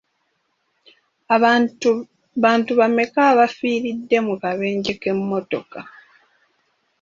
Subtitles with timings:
[2.43, 5.79] Bantu bameka abaafiiridde mu kabenje k'emmotoka?